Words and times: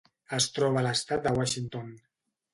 Es 0.37 0.47
troba 0.55 0.79
a 0.81 0.83
l'estat 0.87 1.23
de 1.29 1.35
Washington. 1.37 1.95